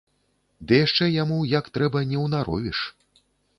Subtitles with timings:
[0.71, 2.83] Ды яшчэ яму як трэба не ўнаровіш.